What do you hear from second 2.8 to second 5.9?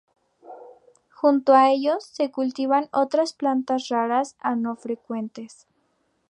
otras plantas raras o no frecuentes.